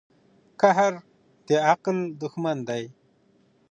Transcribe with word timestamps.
قهر 0.59 0.93
د 1.47 1.49
عقل 1.69 1.97
دښمن 2.21 2.57
دی. 2.69 2.83